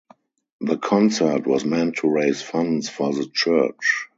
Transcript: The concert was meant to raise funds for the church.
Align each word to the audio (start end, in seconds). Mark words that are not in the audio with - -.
The 0.61 0.77
concert 0.79 1.45
was 1.45 1.63
meant 1.63 1.97
to 1.97 2.09
raise 2.09 2.41
funds 2.41 2.89
for 2.89 3.13
the 3.13 3.27
church. 3.27 4.07